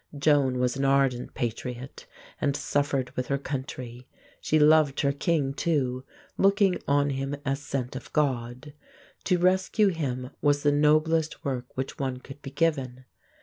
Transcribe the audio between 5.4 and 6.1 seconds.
too,